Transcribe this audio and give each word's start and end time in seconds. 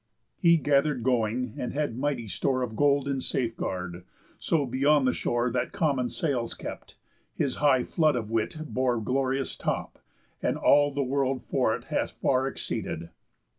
He 0.39 0.57
gather'd 0.57 1.03
going, 1.03 1.53
and 1.59 1.73
had 1.73 1.95
mighty 1.95 2.27
store 2.27 2.63
Of 2.63 2.75
gold 2.75 3.07
in 3.07 3.21
safeguard; 3.21 4.03
so 4.39 4.65
beyond 4.65 5.05
the 5.05 5.13
shore 5.13 5.51
That 5.51 5.71
common 5.71 6.09
sails 6.09 6.55
kept, 6.55 6.95
his 7.35 7.57
high 7.57 7.83
flood 7.83 8.15
of 8.15 8.31
wit 8.31 8.57
Bore 8.73 8.99
glorious 8.99 9.55
top, 9.55 9.99
and 10.41 10.57
all 10.57 10.91
the 10.91 11.03
world 11.03 11.43
for 11.43 11.75
it 11.75 11.83
Hath 11.83 12.13
far 12.13 12.47
exceeded. 12.47 13.11